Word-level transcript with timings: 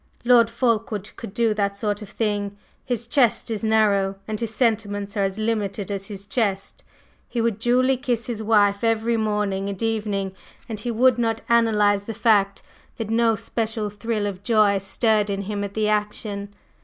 Lord 0.25 0.49
Fulkeward 0.49 1.11
could 1.15 1.31
do 1.31 1.53
that 1.53 1.77
sort 1.77 2.01
of 2.01 2.09
thing; 2.09 2.57
his 2.83 3.05
chest 3.05 3.51
is 3.51 3.63
narrow, 3.63 4.15
and 4.27 4.39
his 4.39 4.51
sentiments 4.51 5.15
are 5.15 5.21
as 5.21 5.37
limited 5.37 5.91
as 5.91 6.07
his 6.07 6.25
chest. 6.25 6.83
He 7.29 7.39
would 7.39 7.59
duly 7.59 7.97
kiss 7.97 8.25
his 8.25 8.41
wife 8.41 8.83
every 8.83 9.15
morning 9.15 9.69
and 9.69 9.79
evening, 9.83 10.31
and 10.67 10.79
he 10.79 10.89
would 10.89 11.19
not 11.19 11.41
analyze 11.49 12.05
the 12.05 12.15
fact 12.15 12.63
that 12.97 13.11
no 13.11 13.35
special 13.35 13.91
thrill 13.91 14.25
of 14.25 14.41
joy 14.41 14.79
stirred 14.79 15.29
in 15.29 15.43
him 15.43 15.63
at 15.63 15.75
the 15.75 15.87
action. 15.87 16.49